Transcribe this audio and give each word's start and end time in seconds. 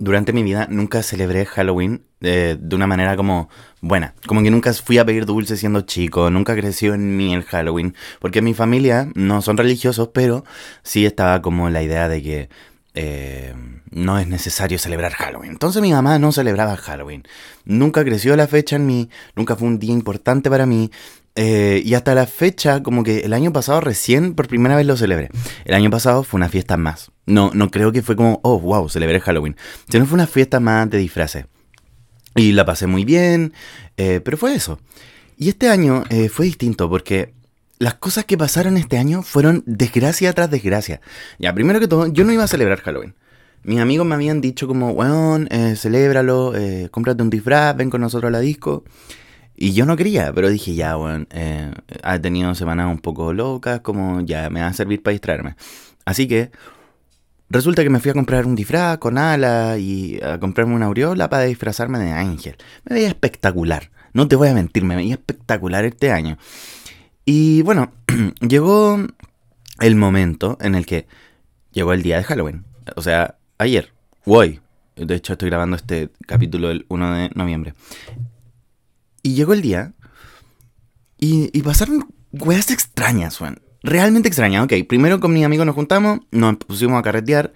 durante 0.00 0.32
mi 0.32 0.42
vida 0.42 0.66
nunca 0.70 1.02
celebré 1.02 1.44
Halloween 1.46 2.02
eh, 2.20 2.56
de 2.58 2.76
una 2.76 2.86
manera 2.86 3.16
como 3.16 3.48
buena. 3.80 4.14
Como 4.26 4.42
que 4.42 4.50
nunca 4.50 4.72
fui 4.72 4.98
a 4.98 5.04
pedir 5.04 5.26
dulces 5.26 5.60
siendo 5.60 5.82
chico, 5.82 6.30
nunca 6.30 6.54
creció 6.54 6.94
en 6.94 7.16
mí 7.16 7.34
el 7.34 7.44
Halloween. 7.44 7.94
Porque 8.20 8.42
mi 8.42 8.54
familia 8.54 9.08
no 9.14 9.42
son 9.42 9.56
religiosos, 9.56 10.08
pero 10.12 10.44
sí 10.82 11.06
estaba 11.06 11.42
como 11.42 11.70
la 11.70 11.82
idea 11.82 12.08
de 12.08 12.22
que 12.22 12.48
eh, 12.94 13.54
no 13.90 14.18
es 14.18 14.26
necesario 14.26 14.78
celebrar 14.78 15.12
Halloween. 15.12 15.52
Entonces 15.52 15.80
mi 15.82 15.92
mamá 15.92 16.18
no 16.18 16.32
celebraba 16.32 16.76
Halloween. 16.76 17.22
Nunca 17.64 18.04
creció 18.04 18.34
la 18.36 18.46
fecha 18.46 18.76
en 18.76 18.86
mí, 18.86 19.08
nunca 19.36 19.56
fue 19.56 19.68
un 19.68 19.78
día 19.78 19.92
importante 19.92 20.50
para 20.50 20.66
mí. 20.66 20.90
Eh, 21.40 21.82
y 21.84 21.94
hasta 21.94 22.16
la 22.16 22.26
fecha, 22.26 22.82
como 22.82 23.04
que 23.04 23.20
el 23.20 23.32
año 23.32 23.52
pasado 23.52 23.80
recién 23.80 24.34
por 24.34 24.48
primera 24.48 24.74
vez 24.74 24.84
lo 24.86 24.96
celebré. 24.96 25.30
El 25.64 25.74
año 25.74 25.88
pasado 25.88 26.24
fue 26.24 26.38
una 26.38 26.48
fiesta 26.48 26.76
más. 26.76 27.12
No, 27.26 27.52
no 27.54 27.70
creo 27.70 27.92
que 27.92 28.02
fue 28.02 28.16
como, 28.16 28.40
oh, 28.42 28.58
wow, 28.58 28.88
celebré 28.88 29.20
Halloween. 29.20 29.54
Sino 29.88 30.04
fue 30.06 30.16
una 30.16 30.26
fiesta 30.26 30.58
más 30.58 30.90
de 30.90 30.98
disfraces. 30.98 31.44
Y 32.34 32.52
la 32.52 32.64
pasé 32.64 32.88
muy 32.88 33.04
bien, 33.04 33.52
eh, 33.96 34.20
pero 34.24 34.36
fue 34.36 34.54
eso. 34.54 34.80
Y 35.36 35.48
este 35.48 35.68
año 35.68 36.02
eh, 36.10 36.28
fue 36.28 36.46
distinto 36.46 36.90
porque 36.90 37.34
las 37.78 37.94
cosas 37.94 38.24
que 38.24 38.36
pasaron 38.36 38.76
este 38.76 38.98
año 38.98 39.22
fueron 39.22 39.62
desgracia 39.64 40.32
tras 40.32 40.50
desgracia. 40.50 41.00
Ya, 41.38 41.54
primero 41.54 41.78
que 41.78 41.86
todo, 41.86 42.08
yo 42.08 42.24
no 42.24 42.32
iba 42.32 42.42
a 42.42 42.48
celebrar 42.48 42.80
Halloween. 42.80 43.14
Mis 43.62 43.78
amigos 43.78 44.06
me 44.06 44.16
habían 44.16 44.40
dicho 44.40 44.66
como, 44.66 44.90
weón, 44.90 45.46
eh, 45.52 45.74
celébralo, 45.76 46.52
cómprate 46.90 47.22
un 47.22 47.30
disfraz, 47.30 47.76
ven 47.76 47.90
con 47.90 48.00
nosotros 48.00 48.28
a 48.28 48.32
la 48.32 48.40
disco. 48.40 48.82
Y 49.60 49.72
yo 49.72 49.86
no 49.86 49.96
quería, 49.96 50.32
pero 50.32 50.48
dije, 50.50 50.76
ya, 50.76 50.94
bueno, 50.94 51.26
eh, 51.30 51.72
ha 52.04 52.20
tenido 52.20 52.54
semanas 52.54 52.86
un 52.88 53.00
poco 53.00 53.32
locas, 53.32 53.80
como 53.80 54.20
ya 54.20 54.48
me 54.50 54.60
va 54.60 54.68
a 54.68 54.72
servir 54.72 55.02
para 55.02 55.12
distraerme. 55.12 55.56
Así 56.04 56.28
que 56.28 56.52
resulta 57.50 57.82
que 57.82 57.90
me 57.90 57.98
fui 57.98 58.12
a 58.12 58.14
comprar 58.14 58.46
un 58.46 58.54
disfraz 58.54 58.98
con 58.98 59.18
alas 59.18 59.80
y 59.80 60.20
a 60.22 60.38
comprarme 60.38 60.76
una 60.76 60.86
aureola 60.86 61.28
para 61.28 61.42
disfrazarme 61.42 61.98
de 61.98 62.12
ángel. 62.12 62.54
Me 62.84 62.94
veía 62.94 63.08
espectacular, 63.08 63.90
no 64.12 64.28
te 64.28 64.36
voy 64.36 64.46
a 64.46 64.54
mentir, 64.54 64.84
me 64.84 64.94
veía 64.94 65.14
espectacular 65.14 65.84
este 65.84 66.12
año. 66.12 66.38
Y 67.24 67.62
bueno, 67.62 67.90
llegó 68.40 68.96
el 69.80 69.96
momento 69.96 70.56
en 70.60 70.76
el 70.76 70.86
que 70.86 71.08
llegó 71.72 71.92
el 71.92 72.04
día 72.04 72.18
de 72.18 72.22
Halloween. 72.22 72.64
O 72.94 73.02
sea, 73.02 73.38
ayer, 73.58 73.92
hoy. 74.24 74.60
De 74.94 75.16
hecho, 75.16 75.32
estoy 75.32 75.48
grabando 75.48 75.76
este 75.76 76.10
capítulo 76.26 76.70
el 76.70 76.86
1 76.88 77.14
de 77.14 77.30
noviembre. 77.34 77.74
Y 79.28 79.34
llegó 79.34 79.52
el 79.52 79.60
día 79.60 79.92
y, 81.18 81.60
pasaron 81.60 82.06
weas 82.32 82.70
extrañas, 82.70 83.38
weón. 83.42 83.60
Realmente 83.82 84.26
extrañas. 84.26 84.64
Ok, 84.64 84.72
primero 84.88 85.20
con 85.20 85.34
mi 85.34 85.44
amigo 85.44 85.66
nos 85.66 85.74
juntamos, 85.74 86.20
nos 86.30 86.56
pusimos 86.56 86.98
a 86.98 87.02
carretear. 87.02 87.52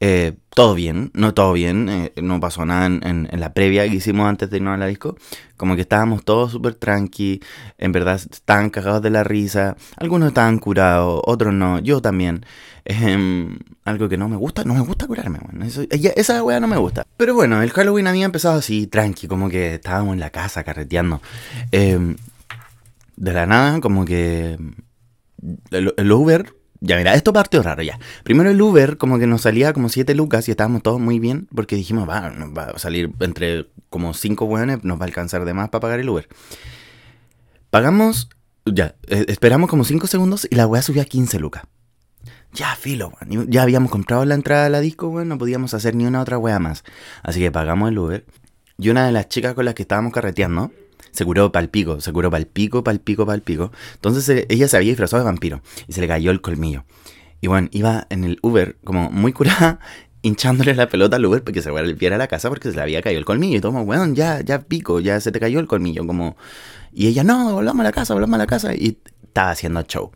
Eh, 0.00 0.36
todo 0.54 0.74
bien, 0.74 1.10
no 1.14 1.34
todo 1.34 1.52
bien, 1.52 1.88
eh, 1.88 2.12
no 2.22 2.38
pasó 2.38 2.64
nada 2.64 2.86
en, 2.86 3.28
la 3.32 3.52
previa 3.52 3.88
que 3.88 3.96
hicimos 3.96 4.28
antes 4.28 4.48
de 4.48 4.58
irnos 4.58 4.74
a 4.74 4.76
la 4.76 4.86
disco. 4.86 5.16
Como 5.56 5.74
que 5.74 5.82
estábamos 5.82 6.24
todos 6.24 6.52
súper 6.52 6.74
tranqui, 6.74 7.40
en 7.78 7.92
verdad 7.92 8.14
estaban 8.16 8.70
cagados 8.70 9.02
de 9.02 9.10
la 9.10 9.24
risa. 9.24 9.76
Algunos 9.96 10.28
estaban 10.28 10.58
curados, 10.58 11.20
otros 11.24 11.52
no, 11.52 11.80
yo 11.80 12.00
también. 12.00 12.44
Algo 13.84 14.08
que 14.08 14.16
no 14.16 14.28
me 14.28 14.36
gusta, 14.36 14.64
no 14.64 14.74
me 14.74 14.80
gusta 14.80 15.06
curarme, 15.06 15.40
bueno. 15.44 15.66
esa 15.66 16.42
wea 16.42 16.60
no 16.60 16.68
me 16.68 16.76
gusta. 16.76 17.04
Pero 17.16 17.34
bueno, 17.34 17.62
el 17.62 17.70
Halloween 17.70 18.06
había 18.06 18.24
empezado 18.24 18.58
así, 18.58 18.86
tranqui, 18.86 19.26
como 19.26 19.48
que 19.48 19.74
estábamos 19.74 20.14
en 20.14 20.20
la 20.20 20.30
casa 20.30 20.64
carreteando. 20.64 21.20
Em, 21.72 22.16
de 23.16 23.32
la 23.32 23.46
nada, 23.46 23.80
como 23.80 24.04
que 24.04 24.58
el 25.70 26.12
Uber 26.12 26.57
ya, 26.80 26.96
mira, 26.96 27.14
esto 27.14 27.32
partió 27.32 27.62
raro 27.62 27.82
ya. 27.82 27.98
Primero 28.22 28.50
el 28.50 28.60
Uber 28.60 28.96
como 28.98 29.18
que 29.18 29.26
nos 29.26 29.42
salía 29.42 29.72
como 29.72 29.88
7 29.88 30.14
lucas 30.14 30.48
y 30.48 30.52
estábamos 30.52 30.82
todos 30.82 31.00
muy 31.00 31.18
bien 31.18 31.48
porque 31.54 31.76
dijimos, 31.76 32.08
va, 32.08 32.30
nos 32.30 32.50
va 32.56 32.64
a 32.74 32.78
salir 32.78 33.10
entre 33.20 33.66
como 33.90 34.14
5 34.14 34.44
hueones, 34.44 34.84
nos 34.84 34.98
va 34.98 35.02
a 35.02 35.06
alcanzar 35.06 35.44
de 35.44 35.54
más 35.54 35.70
para 35.70 35.80
pagar 35.80 36.00
el 36.00 36.08
Uber. 36.08 36.28
Pagamos, 37.70 38.28
ya, 38.64 38.94
eh, 39.08 39.24
esperamos 39.28 39.68
como 39.68 39.84
5 39.84 40.06
segundos 40.06 40.46
y 40.50 40.54
la 40.54 40.66
weá 40.66 40.82
subió 40.82 41.02
a 41.02 41.04
15 41.04 41.38
lucas. 41.38 41.64
Ya, 42.52 42.74
filo, 42.76 43.12
Ya 43.48 43.62
habíamos 43.62 43.90
comprado 43.90 44.24
la 44.24 44.34
entrada 44.34 44.66
a 44.66 44.70
la 44.70 44.80
disco, 44.80 45.08
weón, 45.08 45.28
no 45.28 45.36
podíamos 45.36 45.74
hacer 45.74 45.94
ni 45.94 46.06
una 46.06 46.20
otra 46.22 46.38
weá 46.38 46.58
más. 46.58 46.82
Así 47.22 47.40
que 47.40 47.52
pagamos 47.52 47.90
el 47.90 47.98
Uber. 47.98 48.24
Y 48.78 48.88
una 48.88 49.04
de 49.06 49.12
las 49.12 49.28
chicas 49.28 49.54
con 49.54 49.64
las 49.64 49.74
que 49.74 49.82
estábamos 49.82 50.12
carreteando, 50.12 50.70
se 51.18 51.24
curó 51.24 51.50
pal 51.50 51.68
pico, 51.68 52.00
se 52.00 52.12
curó 52.12 52.30
pal 52.30 52.46
pico, 52.46 52.84
pal 52.84 53.00
pico, 53.00 53.26
pal 53.26 53.42
pico. 53.42 53.72
Entonces 53.94 54.28
eh, 54.28 54.46
ella 54.48 54.68
se 54.68 54.76
había 54.76 54.90
disfrazado 54.90 55.20
de 55.20 55.24
vampiro 55.24 55.62
y 55.88 55.92
se 55.92 56.00
le 56.00 56.06
cayó 56.06 56.30
el 56.30 56.40
colmillo. 56.40 56.84
Y 57.40 57.48
bueno, 57.48 57.68
iba 57.72 58.06
en 58.08 58.22
el 58.22 58.38
Uber 58.40 58.76
como 58.84 59.10
muy 59.10 59.32
curada, 59.32 59.80
hinchándole 60.22 60.76
la 60.76 60.88
pelota 60.88 61.16
al 61.16 61.26
Uber 61.26 61.42
porque 61.42 61.60
se 61.60 61.72
volviera 61.72 62.14
a 62.14 62.18
la 62.20 62.28
casa 62.28 62.48
porque 62.48 62.70
se 62.70 62.76
le 62.76 62.82
había 62.82 63.02
caído 63.02 63.18
el 63.18 63.24
colmillo. 63.24 63.58
Y 63.58 63.60
todo, 63.60 63.72
weón, 63.72 64.14
ya, 64.14 64.42
ya 64.42 64.60
pico, 64.60 65.00
ya 65.00 65.20
se 65.20 65.32
te 65.32 65.40
cayó 65.40 65.58
el 65.58 65.66
colmillo. 65.66 66.06
Como... 66.06 66.36
Y 66.92 67.08
ella, 67.08 67.24
no, 67.24 67.52
volvamos 67.52 67.80
a 67.80 67.84
la 67.84 67.92
casa, 67.92 68.14
volvamos 68.14 68.36
a 68.36 68.38
la 68.38 68.46
casa. 68.46 68.74
Y 68.76 68.98
estaba 69.24 69.50
haciendo 69.50 69.82
show. 69.82 70.12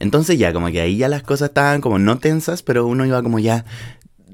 Entonces 0.00 0.36
ya, 0.36 0.52
como 0.52 0.66
que 0.72 0.80
ahí 0.80 0.96
ya 0.96 1.08
las 1.08 1.22
cosas 1.22 1.50
estaban 1.50 1.80
como 1.80 2.00
no 2.00 2.18
tensas, 2.18 2.64
pero 2.64 2.88
uno 2.88 3.06
iba 3.06 3.22
como 3.22 3.38
ya 3.38 3.64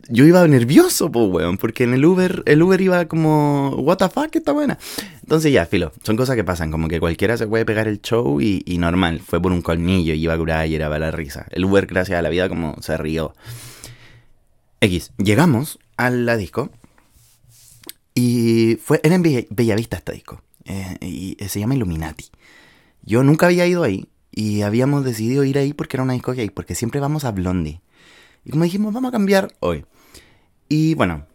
yo 0.09 0.25
iba 0.25 0.47
nervioso, 0.47 1.11
pues, 1.11 1.29
weón, 1.29 1.59
porque 1.59 1.85
en 1.85 1.95
el 1.95 2.05
Uber, 2.05 2.43
el 2.47 2.63
Uber 2.63 2.81
iba 2.81 3.07
como, 3.07 3.71
what 3.77 3.97
the 3.99 4.09
fuck, 4.09 4.35
está 4.35 4.53
buena. 4.53 4.79
Entonces 5.23 5.53
ya, 5.53 5.67
filo, 5.67 5.93
son 6.03 6.17
cosas 6.17 6.37
que 6.37 6.45
pasan, 6.45 6.71
como 6.71 6.89
que 6.89 7.01
cualquiera 7.01 7.37
se 7.37 7.47
puede 7.47 7.65
pegar 7.65 7.89
el 7.89 8.01
show 8.01 8.41
y, 8.41 8.63
normal, 8.79 9.21
fue 9.21 9.41
por 9.41 9.53
un 9.53 9.63
colmillo 9.63 10.15
y 10.15 10.23
iba 10.23 10.35
a 10.35 10.39
curar 10.39 10.67
y 10.69 10.75
era 10.75 10.89
para 10.89 11.07
la 11.07 11.11
risa. 11.11 11.47
El 11.51 11.65
Uber, 11.65 11.87
gracias 11.87 12.19
a 12.19 12.23
la 12.23 12.29
vida, 12.29 12.49
como 12.49 12.77
se 12.81 12.97
rió. 12.97 13.35
X, 14.81 15.13
llegamos 15.19 15.79
a 15.97 16.11
la 16.11 16.37
disco 16.37 16.71
y 18.15 18.79
fue, 18.83 19.01
era 19.03 19.15
en 19.15 19.23
Bellavista 19.23 19.97
esta 19.97 20.13
disco, 20.13 20.43
eh, 20.65 20.97
y 21.01 21.37
se 21.49 21.61
llama 21.61 21.75
Illuminati. 21.75 22.27
Yo 23.03 23.23
nunca 23.23 23.47
había 23.47 23.67
ido 23.67 23.83
ahí 23.83 24.09
y 24.31 24.63
habíamos 24.63 25.05
decidido 25.05 25.45
ir 25.45 25.59
ahí 25.59 25.73
porque 25.73 25.97
era 25.97 26.05
una 26.05 26.13
disco 26.13 26.33
gay, 26.33 26.51
porque 26.51 26.75
siempre 26.75 27.01
vamos 27.01 27.25
a 27.25 27.33
Blondie. 27.33 27.81
Y 28.45 28.51
como 28.51 28.65
dijimos, 28.65 28.95
vamos 28.95 29.09
a 29.09 29.13
cambiar 29.13 29.53
hoy. 29.61 29.85
Y 30.69 30.95
bueno, 30.95 31.27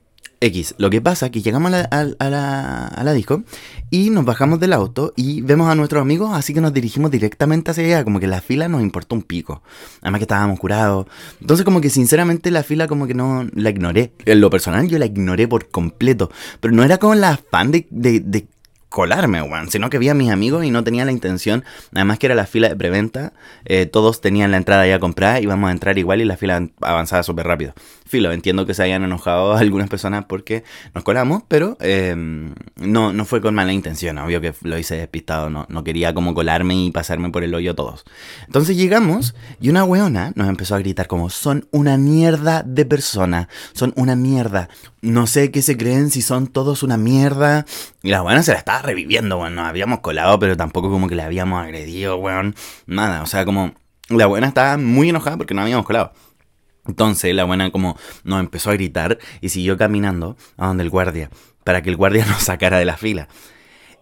X, 0.42 0.74
lo 0.80 0.90
que 0.90 1.02
pasa 1.02 1.28
es 1.28 1.32
que 1.32 1.42
llegamos 1.42 1.72
a 1.72 2.04
la, 2.30 3.14
disco 3.14 3.44
y 3.92 4.10
nos 4.10 4.26
bajamos 4.26 4.60
del 4.60 4.74
auto 4.74 5.14
y 5.16 5.42
vemos 5.42 5.70
a 5.70 5.76
nuestros 5.76 6.02
amigos, 6.02 6.32
así 6.34 6.54
que 6.54 6.62
nos 6.62 6.74
dirigimos 6.74 7.12
directamente 7.12 7.70
hacia 7.70 7.86
allá, 7.86 8.04
como 8.04 8.20
que 8.20 8.26
la 8.26 8.42
fila 8.42 8.68
nos 8.68 8.82
importó 8.82 9.14
un 9.14 9.22
pico. 9.22 9.62
Además 10.02 10.20
que 10.20 10.24
estábamos 10.24 10.60
curados. 10.60 11.06
Entonces 11.40 11.64
como 11.64 11.80
que 11.80 11.92
sinceramente 11.92 12.50
la 12.50 12.64
fila 12.64 12.88
como 12.88 13.06
que 13.06 13.14
no 13.14 13.48
la 13.54 13.70
ignoré. 13.70 14.14
En 14.26 14.42
lo 14.42 14.50
personal 14.50 14.88
yo 14.88 14.98
la 14.98 15.06
ignoré 15.06 15.48
por 15.48 15.70
completo, 15.70 16.32
pero 16.60 16.74
no 16.74 16.84
era 16.84 16.98
como 16.98 17.14
la 17.14 17.38
fan 17.38 17.72
de, 17.72 17.86
de 17.92 18.48
colarme, 18.92 19.42
weón, 19.42 19.72
sino 19.72 19.90
que 19.90 19.98
vi 20.00 20.10
a 20.10 20.14
mis 20.14 20.32
amigos 20.32 20.66
y 20.66 20.70
no 20.70 20.84
tenía 20.84 21.06
la 21.06 21.14
intención, 21.14 21.64
además 21.96 22.20
que 22.20 22.26
era 22.26 22.36
la 22.36 22.46
fila 22.46 22.68
de 22.68 22.76
preventa, 22.76 23.32
eh, 23.64 23.86
todos 23.86 24.20
tenían 24.20 24.52
la 24.52 24.58
entrada 24.58 24.86
ya 24.86 25.00
comprada, 25.00 25.40
íbamos 25.40 25.70
a 25.70 25.72
entrar 25.72 25.98
igual 25.98 26.20
y 26.20 26.26
la 26.26 26.36
fila 26.36 26.68
avanzaba 26.82 27.24
súper 27.24 27.48
rápido. 27.48 27.74
Entiendo 28.14 28.66
que 28.66 28.74
se 28.74 28.84
hayan 28.84 29.04
enojado 29.04 29.54
algunas 29.58 29.90
personas 29.90 30.26
porque 30.26 30.64
nos 30.94 31.04
colamos, 31.04 31.44
pero 31.48 31.78
em, 31.80 32.54
no, 32.76 33.14
no 33.14 33.26
fue 33.26 33.42
con 33.42 33.56
mala 33.56 33.74
intención, 33.74 34.18
obvio 34.18 34.42
que 34.42 34.54
lo 34.64 34.78
hice 34.78 34.96
despistado, 34.96 35.50
no, 35.50 35.66
no 35.70 35.84
quería 35.84 36.14
como 36.14 36.34
colarme 36.34 36.76
y 36.76 36.92
pasarme 36.92 37.30
por 37.30 37.44
el 37.44 37.56
hoyo 37.56 37.76
todos. 37.76 38.04
Entonces 38.46 38.76
llegamos 38.76 39.36
y 39.60 39.70
una 39.70 39.84
weona 39.84 40.34
nos 40.36 40.50
empezó 40.50 40.76
a 40.76 40.80
gritar 40.80 41.08
como, 41.08 41.30
son 41.30 41.68
una 41.72 41.98
mierda 41.98 42.64
de 42.64 42.86
persona, 42.86 43.48
son 43.74 43.94
una 43.96 44.16
mierda, 44.16 44.70
no 45.02 45.26
sé 45.26 45.52
qué 45.52 45.62
se 45.62 45.78
creen 45.78 46.12
si 46.12 46.22
son 46.22 46.48
todos 46.48 46.84
una 46.84 46.98
mierda. 46.98 47.66
Y 48.04 48.10
la 48.10 48.22
weona 48.22 48.44
se 48.44 48.52
la 48.52 48.60
estaba 48.60 48.82
reviviendo, 48.82 49.40
weón. 49.40 49.56
Nos 49.56 49.68
habíamos 49.68 50.00
colado, 50.00 50.38
pero 50.40 50.56
tampoco 50.58 50.90
como 50.90 51.08
que 51.08 51.16
la 51.16 51.26
habíamos 51.26 51.64
agredido, 51.64 52.18
weón. 52.18 52.56
Nada, 52.86 53.24
o 53.24 53.26
sea, 53.26 53.46
como 53.46 53.74
la 54.10 54.28
buena 54.28 54.48
estaba 54.48 54.78
muy 54.78 55.10
enojada 55.10 55.38
porque 55.38 55.54
no 55.54 55.62
habíamos 55.62 55.86
colado. 55.86 56.14
Entonces 56.88 57.34
la 57.36 57.44
buena 57.44 57.72
como 57.72 57.98
nos 58.24 58.40
empezó 58.40 58.72
a 58.72 58.74
gritar 58.74 59.20
y 59.40 59.50
siguió 59.50 59.78
caminando 59.78 60.36
a 60.58 60.68
donde 60.68 60.84
el 60.84 60.90
guardia, 60.90 61.30
para 61.64 61.82
que 61.82 61.90
el 61.90 61.96
guardia 61.96 62.26
nos 62.30 62.44
sacara 62.44 62.80
de 62.80 62.86
la 62.86 62.98
fila. 62.98 63.28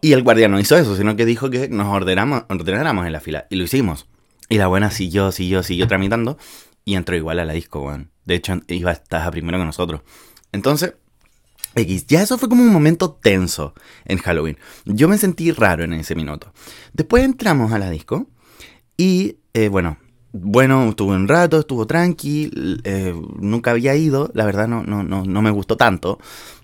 Y 0.02 0.14
el 0.14 0.24
guardia 0.24 0.48
no 0.48 0.60
hizo 0.60 0.78
eso, 0.78 0.96
sino 0.96 1.16
que 1.16 1.26
dijo 1.26 1.50
que 1.50 1.68
nos 1.68 1.88
ordenamos, 1.88 2.44
ordenáramos 2.50 3.06
en 3.06 3.12
la 3.12 3.20
fila. 3.20 3.48
Y 3.50 3.58
lo 3.58 3.64
hicimos. 3.64 4.08
Y 4.48 4.58
la 4.58 4.68
buena 4.68 4.92
siguió, 4.92 5.31
siguió, 5.31 5.62
siguió 5.62 5.88
tramitando. 5.88 6.38
Y 6.86 6.96
entró 6.96 7.16
igual 7.16 7.40
a 7.40 7.46
la 7.46 7.54
disco, 7.54 7.81
weón. 7.81 8.10
De 8.24 8.36
hecho, 8.36 8.62
iba 8.68 8.92
a 8.92 8.94
estar 8.94 9.30
primero 9.31 9.58
que 9.58 9.66
nosotros. 9.66 10.02
Entonces, 10.54 10.94
X, 11.76 12.08
ya 12.08 12.22
eso 12.22 12.38
fue 12.38 12.50
como 12.50 12.64
un 12.64 12.72
momento 12.72 13.12
tenso 13.12 13.74
en 14.06 14.18
Halloween. 14.20 14.58
Yo 14.86 15.08
me 15.08 15.18
sentí 15.18 15.52
raro 15.52 15.84
en 15.84 15.94
ese 15.94 16.16
minuto. 16.16 16.54
Después 16.94 17.24
entramos 17.24 17.72
a 17.74 17.80
la 17.80 17.90
disco 17.90 18.28
y, 18.98 19.38
eh, 19.54 19.68
bueno, 19.68 19.98
bueno, 20.31 20.90
estuvo 20.90 21.12
un 21.14 21.28
rato, 21.28 21.60
estuvo 21.60 21.88
tranqui, 21.88 22.52
eh, 22.84 23.14
nunca 23.40 23.72
había 23.72 23.96
ido, 23.96 24.30
la 24.34 24.46
verdad 24.46 24.68
no, 24.68 24.84
no, 24.84 25.04
no, 25.04 25.26
no 25.26 25.42
me 25.42 25.52
gustó 25.52 25.78
tanto, 25.78 26.20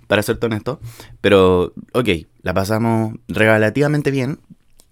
para 0.08 0.22
serte 0.22 0.46
honesto, 0.46 0.80
pero 1.22 1.74
ok, 1.94 2.10
la 2.42 2.54
pasamos 2.54 3.16
relativamente 3.28 4.12
bien. 4.12 4.40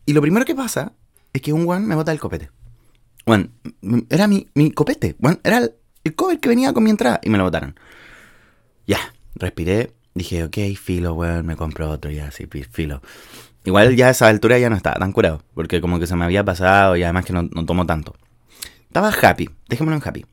Y 0.05 0.13
lo 0.13 0.21
primero 0.21 0.45
que 0.45 0.55
pasa 0.55 0.93
es 1.33 1.41
que 1.41 1.53
un 1.53 1.69
one 1.69 1.85
me 1.85 1.95
bota 1.95 2.11
el 2.11 2.19
copete. 2.19 2.49
Bueno, 3.25 3.49
era 4.09 4.27
mi, 4.27 4.47
mi 4.53 4.71
copete, 4.71 5.15
era 5.43 5.59
el, 5.59 5.73
el 6.03 6.15
cover 6.15 6.39
que 6.39 6.49
venía 6.49 6.73
con 6.73 6.83
mi 6.83 6.89
entrada 6.89 7.19
y 7.23 7.29
me 7.29 7.37
lo 7.37 7.45
botaron. 7.45 7.75
Ya, 8.85 8.99
respiré, 9.35 9.93
dije, 10.13 10.43
ok, 10.43 10.57
filo, 10.77 11.13
weón, 11.13 11.45
me 11.45 11.55
compro 11.55 11.89
otro 11.89 12.11
y 12.11 12.19
así, 12.19 12.47
filo. 12.47 13.01
Igual 13.65 13.95
ya 13.95 14.07
a 14.07 14.11
esa 14.11 14.27
altura 14.27 14.59
ya 14.59 14.69
no 14.69 14.75
estaba 14.75 14.97
tan 14.97 15.13
curado, 15.13 15.41
porque 15.53 15.79
como 15.79 15.99
que 15.99 16.07
se 16.07 16.15
me 16.15 16.25
había 16.25 16.43
pasado 16.43 16.97
y 16.97 17.03
además 17.03 17.23
que 17.25 17.33
no, 17.33 17.43
no 17.43 17.65
tomo 17.65 17.85
tanto. 17.85 18.13
Estaba 18.93 19.09
happy, 19.09 19.49
déjemelo 19.67 19.97
en 19.97 20.07
happy. 20.07 20.23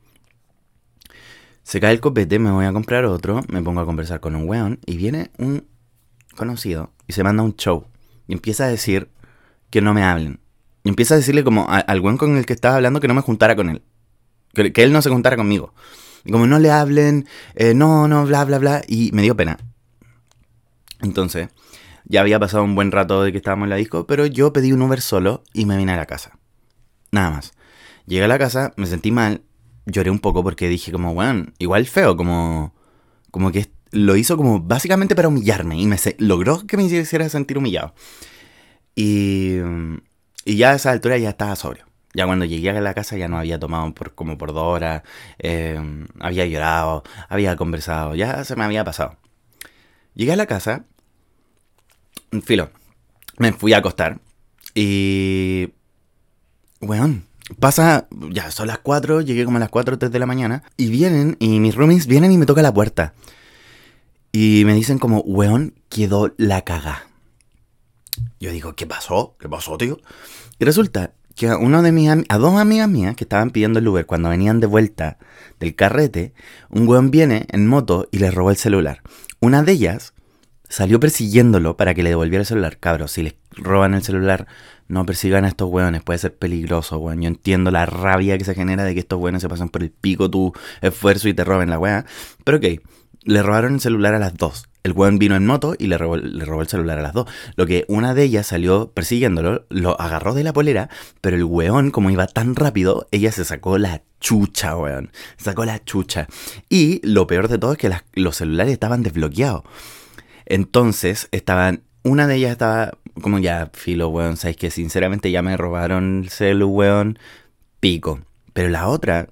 Se 1.63 1.79
cae 1.79 1.93
el 1.93 1.99
copete, 1.99 2.37
me 2.37 2.51
voy 2.51 2.65
a 2.65 2.71
comprar 2.71 3.05
otro, 3.05 3.41
me 3.47 3.59
pongo 3.63 3.81
a 3.81 3.87
conversar 3.87 4.19
con 4.19 4.35
un 4.35 4.47
weón 4.47 4.77
y 4.85 4.97
viene 4.97 5.31
un 5.39 5.65
conocido 6.35 6.91
y 7.07 7.13
se 7.13 7.23
manda 7.23 7.41
un 7.41 7.55
show 7.55 7.87
y 8.27 8.33
empieza 8.33 8.65
a 8.65 8.67
decir 8.67 9.09
que 9.71 9.81
no 9.81 9.95
me 9.95 10.03
hablen. 10.03 10.41
Y 10.83 10.89
empieza 10.89 11.15
a 11.15 11.17
decirle 11.17 11.43
como 11.43 11.65
al 11.67 11.99
weón 12.01 12.17
con 12.17 12.37
el 12.37 12.45
que 12.45 12.53
estaba 12.53 12.75
hablando 12.75 12.99
que 12.99 13.07
no 13.07 13.15
me 13.15 13.21
juntara 13.21 13.55
con 13.55 13.67
él. 13.67 13.81
Que, 14.53 14.71
él 14.75 14.93
no 14.93 15.01
se 15.01 15.09
juntara 15.09 15.37
conmigo. 15.37 15.73
Y 16.23 16.31
como 16.31 16.45
no 16.45 16.59
le 16.59 16.69
hablen, 16.69 17.25
eh, 17.55 17.73
no, 17.73 18.07
no, 18.07 18.27
bla, 18.27 18.45
bla, 18.45 18.59
bla. 18.59 18.83
Y 18.87 19.09
me 19.11 19.23
dio 19.23 19.35
pena. 19.35 19.57
Entonces, 21.01 21.49
ya 22.05 22.21
había 22.21 22.39
pasado 22.39 22.63
un 22.63 22.75
buen 22.75 22.91
rato 22.91 23.23
de 23.23 23.31
que 23.31 23.39
estábamos 23.39 23.65
en 23.65 23.69
la 23.71 23.77
disco, 23.77 24.05
pero 24.05 24.27
yo 24.27 24.53
pedí 24.53 24.71
un 24.71 24.83
Uber 24.83 25.01
solo 25.01 25.41
y 25.51 25.65
me 25.65 25.77
vine 25.77 25.93
a 25.93 25.97
la 25.97 26.05
casa. 26.05 26.37
Nada 27.11 27.31
más. 27.31 27.53
Llegué 28.05 28.23
a 28.23 28.27
la 28.27 28.39
casa, 28.39 28.73
me 28.77 28.85
sentí 28.85 29.11
mal, 29.11 29.41
lloré 29.85 30.09
un 30.09 30.19
poco 30.19 30.43
porque 30.43 30.67
dije 30.67 30.91
como, 30.91 31.13
bueno, 31.13 31.47
igual 31.59 31.85
feo, 31.85 32.17
como, 32.17 32.73
como 33.31 33.51
que 33.51 33.71
lo 33.91 34.15
hizo 34.15 34.37
como 34.37 34.59
básicamente 34.59 35.15
para 35.15 35.27
humillarme 35.27 35.79
y 35.79 35.85
me 35.85 35.97
logró 36.17 36.65
que 36.65 36.77
me 36.77 36.83
hiciera 36.83 37.29
sentir 37.29 37.57
humillado. 37.57 37.93
Y, 38.95 39.57
y 40.45 40.55
ya 40.57 40.71
a 40.71 40.75
esa 40.75 40.91
altura 40.91 41.17
ya 41.17 41.29
estaba 41.29 41.55
sobrio. 41.55 41.85
Ya 42.13 42.25
cuando 42.25 42.43
llegué 42.45 42.69
a 42.69 42.81
la 42.81 42.93
casa 42.93 43.15
ya 43.17 43.29
no 43.29 43.37
había 43.37 43.57
tomado 43.57 43.93
por, 43.93 44.13
como 44.15 44.37
por 44.37 44.53
dos 44.53 44.63
horas, 44.63 45.03
eh, 45.39 45.79
había 46.19 46.45
llorado, 46.45 47.03
había 47.29 47.55
conversado, 47.55 48.15
ya 48.15 48.43
se 48.43 48.55
me 48.55 48.65
había 48.65 48.83
pasado. 48.83 49.17
Llegué 50.13 50.33
a 50.33 50.35
la 50.35 50.45
casa, 50.45 50.85
filo, 52.43 52.69
me 53.37 53.53
fui 53.53 53.73
a 53.73 53.77
acostar 53.77 54.19
y... 54.75 55.69
Weón, 56.81 57.27
Pasa, 57.59 58.07
ya 58.29 58.49
son 58.51 58.67
las 58.67 58.79
4, 58.79 59.21
llegué 59.21 59.45
como 59.45 59.57
a 59.57 59.59
las 59.59 59.69
4 59.69 59.95
o 59.95 59.97
3 59.97 60.11
de 60.11 60.19
la 60.19 60.25
mañana, 60.25 60.63
y 60.77 60.89
vienen, 60.89 61.37
y 61.39 61.59
mis 61.59 61.75
roomies 61.75 62.07
vienen 62.07 62.31
y 62.31 62.37
me 62.37 62.45
tocan 62.45 62.63
la 62.63 62.73
puerta. 62.73 63.13
Y 64.31 64.63
me 64.65 64.73
dicen 64.73 64.99
como, 64.99 65.19
weón, 65.21 65.73
quedó 65.89 66.33
la 66.37 66.61
caga. 66.61 67.07
Yo 68.39 68.51
digo, 68.51 68.75
¿qué 68.75 68.87
pasó? 68.87 69.35
¿Qué 69.39 69.49
pasó, 69.49 69.77
tío? 69.77 69.99
Y 70.59 70.65
resulta 70.65 71.13
que 71.35 71.49
a, 71.49 71.57
uno 71.57 71.81
de 71.81 71.91
mis 71.91 72.09
a 72.09 72.37
dos 72.37 72.55
amigas 72.59 72.89
mías 72.89 73.15
que 73.15 73.23
estaban 73.23 73.51
pidiendo 73.51 73.79
el 73.79 73.87
Uber 73.87 74.05
cuando 74.05 74.29
venían 74.29 74.59
de 74.59 74.67
vuelta 74.67 75.17
del 75.59 75.75
carrete, 75.75 76.33
un 76.69 76.87
weón 76.87 77.11
viene 77.11 77.45
en 77.49 77.67
moto 77.67 78.07
y 78.11 78.19
les 78.19 78.33
robó 78.33 78.51
el 78.51 78.57
celular. 78.57 79.01
Una 79.39 79.63
de 79.63 79.73
ellas 79.73 80.13
salió 80.71 80.99
persiguiéndolo 80.99 81.75
para 81.75 81.93
que 81.93 82.01
le 82.01 82.09
devolviera 82.09 82.41
el 82.41 82.45
celular. 82.45 82.77
Cabros, 82.79 83.11
si 83.11 83.23
les 83.23 83.35
roban 83.51 83.93
el 83.93 84.03
celular, 84.03 84.47
no 84.87 85.05
persigan 85.05 85.45
a 85.45 85.49
estos 85.49 85.69
weones, 85.69 86.01
puede 86.01 86.19
ser 86.19 86.35
peligroso, 86.35 86.97
weón. 86.97 87.21
Yo 87.21 87.27
entiendo 87.27 87.71
la 87.71 87.85
rabia 87.85 88.37
que 88.37 88.45
se 88.45 88.55
genera 88.55 88.83
de 88.83 88.93
que 88.93 89.01
estos 89.01 89.19
weones 89.19 89.41
se 89.41 89.49
pasan 89.49 89.69
por 89.69 89.83
el 89.83 89.91
pico 89.91 90.31
tu 90.31 90.53
esfuerzo 90.81 91.27
y 91.27 91.33
te 91.33 91.43
roben 91.43 91.69
la 91.69 91.77
weá. 91.77 92.05
Pero 92.45 92.57
ok, 92.57 92.65
le 93.23 93.43
robaron 93.43 93.75
el 93.75 93.81
celular 93.81 94.15
a 94.15 94.19
las 94.19 94.35
dos. 94.35 94.65
El 94.83 94.93
weón 94.93 95.19
vino 95.19 95.35
en 95.35 95.45
moto 95.45 95.75
y 95.77 95.87
le 95.87 95.97
robó, 95.97 96.17
le 96.17 96.43
robó 96.43 96.61
el 96.61 96.67
celular 96.67 96.97
a 96.97 97.03
las 97.03 97.13
dos. 97.13 97.27
Lo 97.55 97.67
que 97.67 97.85
una 97.87 98.15
de 98.15 98.23
ellas 98.23 98.47
salió 98.47 98.91
persiguiéndolo, 98.91 99.65
lo 99.69 99.99
agarró 99.99 100.33
de 100.33 100.43
la 100.43 100.53
polera, 100.53 100.89
pero 101.19 101.35
el 101.35 101.43
weón, 101.43 101.91
como 101.91 102.09
iba 102.09 102.27
tan 102.27 102.55
rápido, 102.55 103.07
ella 103.11 103.31
se 103.31 103.45
sacó 103.45 103.77
la 103.77 104.01
chucha, 104.21 104.77
weón. 104.77 105.11
Sacó 105.37 105.65
la 105.65 105.83
chucha. 105.83 106.27
Y 106.69 107.05
lo 107.05 107.27
peor 107.27 107.49
de 107.49 107.57
todo 107.57 107.73
es 107.73 107.77
que 107.77 107.93
los 108.13 108.37
celulares 108.37 108.73
estaban 108.73 109.03
desbloqueados. 109.03 109.63
Entonces 110.51 111.29
estaban 111.31 111.83
una 112.03 112.27
de 112.27 112.35
ellas 112.35 112.51
estaba 112.51 112.91
como 113.21 113.39
ya, 113.39 113.69
filo, 113.73 114.09
weón, 114.09 114.35
sabes 114.35 114.57
que 114.57 114.69
sinceramente 114.69 115.31
ya 115.31 115.41
me 115.41 115.55
robaron 115.55 116.23
el 116.23 116.29
celu, 116.29 116.67
weón, 116.67 117.17
pico. 117.79 118.19
Pero 118.51 118.67
la 118.67 118.89
otra, 118.89 119.29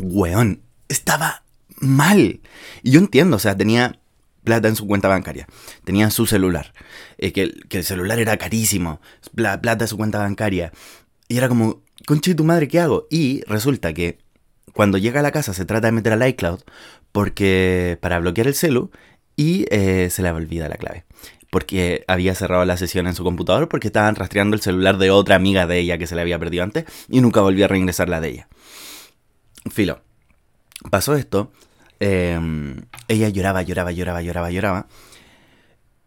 weón, 0.00 0.60
estaba 0.88 1.44
mal. 1.80 2.40
Y 2.82 2.90
yo 2.90 3.00
entiendo, 3.00 3.36
o 3.36 3.38
sea, 3.38 3.56
tenía 3.56 4.00
plata 4.44 4.68
en 4.68 4.76
su 4.76 4.86
cuenta 4.86 5.08
bancaria, 5.08 5.46
tenía 5.84 6.10
su 6.10 6.26
celular, 6.26 6.74
eh, 7.16 7.32
que, 7.32 7.50
que, 7.70 7.78
el 7.78 7.84
celular 7.84 8.18
era 8.18 8.36
carísimo, 8.36 9.00
plata 9.34 9.84
en 9.84 9.88
su 9.88 9.96
cuenta 9.96 10.18
bancaria. 10.18 10.72
Y 11.26 11.38
era 11.38 11.48
como, 11.48 11.80
conche 12.06 12.34
tu 12.34 12.44
madre, 12.44 12.68
¿qué 12.68 12.80
hago? 12.80 13.06
Y 13.08 13.42
resulta 13.46 13.94
que 13.94 14.18
cuando 14.74 14.98
llega 14.98 15.20
a 15.20 15.22
la 15.22 15.32
casa 15.32 15.54
se 15.54 15.64
trata 15.64 15.86
de 15.86 15.92
meter 15.92 16.12
al 16.12 16.28
iCloud 16.28 16.60
porque 17.12 17.98
para 18.00 18.18
bloquear 18.18 18.46
el 18.46 18.54
celu 18.54 18.90
y 19.36 19.66
eh, 19.70 20.08
se 20.10 20.22
le 20.22 20.30
olvida 20.30 20.68
la 20.68 20.76
clave 20.76 21.04
porque 21.52 22.02
había 22.08 22.34
cerrado 22.34 22.64
la 22.64 22.78
sesión 22.78 23.06
en 23.06 23.14
su 23.14 23.24
computador 23.24 23.68
porque 23.68 23.88
estaban 23.88 24.14
rastreando 24.14 24.56
el 24.56 24.62
celular 24.62 24.96
de 24.96 25.10
otra 25.10 25.36
amiga 25.36 25.66
de 25.66 25.80
ella 25.80 25.98
que 25.98 26.06
se 26.06 26.14
le 26.14 26.22
había 26.22 26.38
perdido 26.38 26.64
antes 26.64 26.86
y 27.10 27.20
nunca 27.20 27.42
volvió 27.42 27.66
a 27.66 27.68
reingresar 27.68 28.08
la 28.08 28.22
de 28.22 28.30
ella. 28.30 28.48
Filo. 29.70 30.00
Pasó 30.90 31.14
esto. 31.14 31.52
Em, 32.00 32.80
ella 33.06 33.28
lloraba, 33.28 33.60
lloraba, 33.60 33.92
lloraba, 33.92 34.22
lloraba, 34.22 34.50
lloraba. 34.50 34.86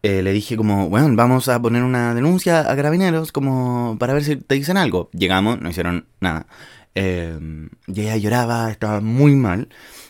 Eh, 0.02 0.22
le 0.22 0.32
dije 0.32 0.56
como, 0.56 0.88
bueno, 0.88 1.08
vamos 1.14 1.48
a 1.48 1.62
poner 1.62 1.82
una 1.84 2.14
denuncia 2.14 2.60
a 2.60 2.76
carabineros 2.76 3.30
como 3.30 3.96
para 4.00 4.14
ver 4.14 4.24
si 4.24 4.36
te 4.36 4.56
dicen 4.56 4.76
algo. 4.76 5.10
Llegamos, 5.12 5.60
no 5.60 5.70
hicieron 5.70 6.06
nada. 6.20 6.46
Em, 6.94 7.70
y 7.86 8.00
ella 8.00 8.16
lloraba, 8.16 8.70
estaba 8.70 9.00
muy 9.00 9.36
mal. 9.36 9.68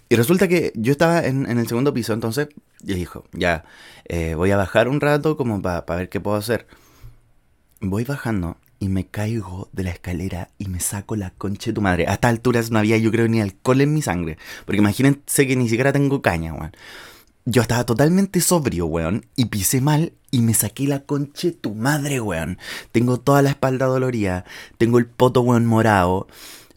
Y 0.08 0.16
resulta 0.16 0.48
que 0.48 0.72
yo 0.76 0.92
estaba 0.92 1.24
en, 1.24 1.46
el 1.46 1.66
segundo 1.66 1.92
piso, 1.92 2.12
entonces 2.12 2.48
yo 2.82 2.94
dijo, 2.94 3.25
ya, 3.32 3.64
eh, 4.05 4.34
voy 4.34 4.50
a 4.50 4.56
bajar 4.56 4.88
un 4.88 5.00
rato 5.00 5.37
como 5.37 5.62
para 5.62 5.84
ver 5.96 6.08
qué 6.08 6.20
puedo 6.20 6.37
hacer. 6.37 6.67
Voy 7.81 8.05
bajando 8.05 8.56
y 8.78 8.88
me 8.88 9.06
caigo 9.06 9.69
de 9.73 9.84
la 9.84 9.90
escalera 9.90 10.50
y 10.58 10.69
me 10.69 10.81
saco 10.81 11.17
la 11.17 11.31
concha 11.31 11.70
de 11.70 11.75
tu 11.75 11.81
madre. 11.81 12.06
A 12.06 12.14
estas 12.14 12.31
alturas 12.31 12.70
no 12.70 12.78
había, 12.78 12.99
yo 12.99 13.11
creo, 13.11 13.28
ni 13.28 13.40
alcohol 13.40 13.81
en 13.81 13.94
mi 13.94 14.02
sangre. 14.02 14.38
Porque 14.64 14.78
imagínense 14.78 15.46
que 15.46 15.56
ni 15.56 15.69
siquiera 15.69 15.93
tengo 15.93 16.23
caña, 16.23 16.52
weón. 16.52 16.73
Yo 17.44 17.62
estaba 17.62 17.84
totalmente 17.84 18.40
sobrio, 18.40 18.87
weón, 18.87 19.26
y 19.37 19.46
pisé 19.46 19.81
mal 19.81 20.12
y 20.32 20.40
me 20.40 20.52
saqué 20.52 20.87
la 20.87 21.05
concha 21.05 21.49
de 21.49 21.55
tu 21.55 21.75
madre, 21.75 22.20
weón. 22.20 22.58
Tengo 22.93 23.19
toda 23.20 23.40
la 23.43 23.50
espalda 23.50 23.87
dolorida, 23.87 24.44
tengo 24.78 24.99
el 24.99 25.06
poto, 25.06 25.43
weón, 25.43 25.64
morado. 25.64 26.26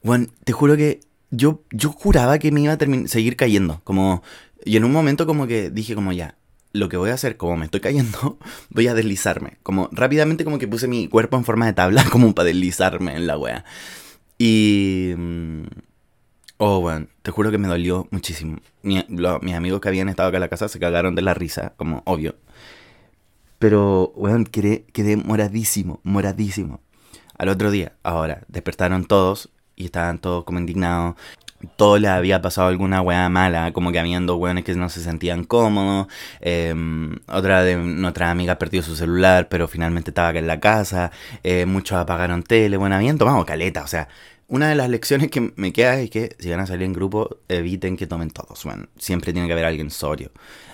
Weón, 0.04 0.32
te 0.44 0.54
juro 0.54 0.78
que 0.78 1.02
yo, 1.32 1.64
yo 1.72 1.92
juraba 1.92 2.40
que 2.40 2.52
me 2.52 2.62
iba 2.62 2.74
a 2.74 3.08
seguir 3.08 3.36
cayendo. 3.36 3.82
Como, 3.84 4.24
y 4.66 4.78
en 4.78 4.84
un 4.84 4.92
momento 4.92 5.26
como 5.26 5.48
que 5.48 5.70
dije 5.70 5.96
como 5.96 6.12
ya, 6.12 6.36
lo 6.74 6.90
que 6.90 6.98
voy 6.98 7.10
a 7.10 7.16
hacer, 7.16 7.38
como 7.38 7.58
me 7.58 7.66
estoy 7.66 7.80
cayendo, 7.80 8.38
voy 8.70 8.88
a 8.88 8.94
deslizarme. 8.94 9.58
Como 9.64 9.90
rápidamente 9.92 10.44
como 10.44 10.60
que 10.60 10.68
puse 10.68 10.88
mi 10.88 11.08
cuerpo 11.08 11.38
en 11.38 11.46
forma 11.46 11.66
de 11.66 11.74
tabla 11.74 12.04
como 12.12 12.34
para 12.34 12.48
deslizarme 12.48 13.16
en 13.16 13.28
la 13.28 13.38
wea. 13.38 13.66
Y... 14.38 15.14
Mm, 15.18 15.64
oh, 16.58 16.82
bueno, 16.82 17.08
te 17.22 17.32
juro 17.32 17.52
que 17.52 17.58
me 17.58 17.68
dolió 17.68 18.08
muchísimo. 18.12 18.58
mis 18.84 19.56
amigos 19.56 19.82
que 19.82 19.90
habían 19.90 20.10
estado 20.10 20.30
acá 20.30 20.38
en 20.38 20.42
la 20.42 20.50
casa 20.50 20.70
se 20.70 20.80
cagaron 20.80 21.16
de 21.16 21.22
la 21.22 21.34
risa, 21.34 21.74
como 21.78 22.04
obvio. 22.06 22.36
Pero, 23.58 24.14
weón, 24.16 24.46
quedé, 24.46 24.86
quedé 24.94 25.18
moradísimo, 25.18 26.00
moradísimo. 26.04 26.82
Al 27.38 27.50
otro 27.50 27.72
día, 27.72 27.94
ahora, 28.04 28.44
despertaron 28.48 29.06
todos 29.06 29.50
y 29.76 29.86
estaban 29.86 30.20
todos 30.20 30.44
como 30.44 30.60
indignados. 30.60 31.16
Todo 31.76 31.98
le 32.00 32.08
había 32.08 32.42
pasado 32.42 32.70
alguna 32.70 33.02
weá 33.02 33.28
mala, 33.30 33.74
como 33.74 33.92
que 33.92 34.00
habían 34.00 34.26
dos 34.26 34.38
weones 34.38 34.64
que 34.64 34.76
no 34.76 34.90
se 34.90 35.02
sentían 35.02 35.44
cómodos. 35.44 36.08
Em, 36.40 37.18
otra 37.28 37.64
de 37.64 37.76
nuestras 37.76 38.30
amigas 38.30 38.58
perdió 38.58 38.82
su 38.82 38.96
celular, 38.96 39.50
pero 39.50 39.68
finalmente 39.68 40.12
estaba 40.12 40.30
acá 40.30 40.40
en 40.40 40.48
la 40.48 40.60
casa. 40.60 41.12
Eh, 41.44 41.66
muchos 41.66 41.98
apagaron 41.98 42.44
tele. 42.44 42.78
Bueno, 42.78 42.96
habían 42.96 43.18
tomado 43.18 43.46
caleta. 43.46 43.84
O 43.84 43.88
sea, 43.88 44.08
una 44.48 44.70
de 44.70 44.76
las 44.76 44.90
lecciones 44.90 45.30
que 45.30 45.54
me 45.58 45.72
queda 45.74 46.00
es 46.00 46.10
que 46.10 46.36
si 46.40 46.50
van 46.50 46.60
a 46.60 46.66
salir 46.66 46.84
en 46.84 46.94
grupo, 46.94 47.38
eviten 47.48 47.98
que 47.98 48.08
tomen 48.08 48.32
todos. 48.32 48.64
Bueno, 48.64 48.88
siempre 48.98 49.32
tiene 49.32 49.48
que 49.48 49.54
haber 49.54 49.66
alguien 49.66 49.92
sobrio. 49.92 50.32